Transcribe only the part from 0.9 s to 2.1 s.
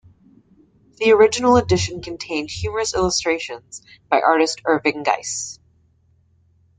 The original edition